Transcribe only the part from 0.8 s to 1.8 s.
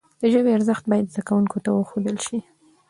باید زدهکوونکو ته